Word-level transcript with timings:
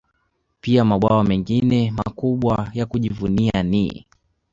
Pia 0.61 0.85
mabwawa 0.85 1.23
mengine 1.23 1.91
makubwa 1.91 2.69
ya 2.73 2.85
kujivunia 2.85 3.63
ni 3.63 4.05